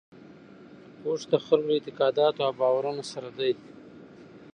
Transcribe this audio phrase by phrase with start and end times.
[1.05, 3.51] اوښ د خلکو له اعتقاداتو او باورونو سره دی.